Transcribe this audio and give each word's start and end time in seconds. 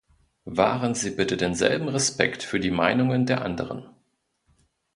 Wahren 0.49 0.95
Sie 0.95 1.11
bitte 1.11 1.37
denselben 1.37 1.87
Respekt 1.87 2.41
für 2.41 2.59
die 2.59 2.71
Meinungen 2.71 3.27
der 3.27 3.43
anderen. 3.43 3.87